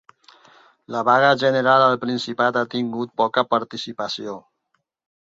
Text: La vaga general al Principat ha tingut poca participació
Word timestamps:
La 0.95 1.03
vaga 1.09 1.29
general 1.43 1.85
al 1.89 1.99
Principat 2.07 2.59
ha 2.63 2.67
tingut 2.75 3.15
poca 3.23 3.47
participació 3.55 4.39